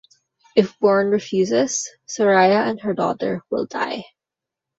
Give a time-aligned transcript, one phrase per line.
[0.55, 4.03] If Bourne refuses, Soraya and her daughter will die.